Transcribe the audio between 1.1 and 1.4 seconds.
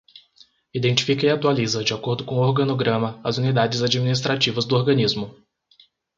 e